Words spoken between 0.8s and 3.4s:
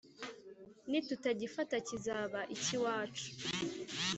Nitutagifata kizaba iki iwacu?